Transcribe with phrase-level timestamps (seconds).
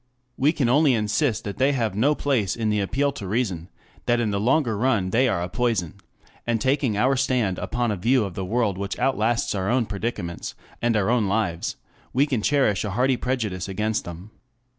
[0.35, 3.69] We can only insist that they have no place in the appeal to reason,
[4.07, 5.93] that in the longer run they are a poison;
[6.47, 10.55] and taking our stand upon a view of the world which outlasts our own predicaments,
[10.81, 11.75] and our own lives,
[12.13, 14.31] we can cherish a hearty prejudice against them.